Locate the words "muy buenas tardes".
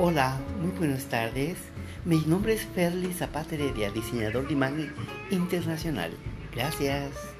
0.60-1.58